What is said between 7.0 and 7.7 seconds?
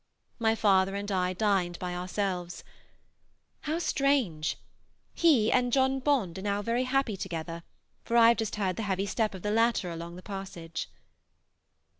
together,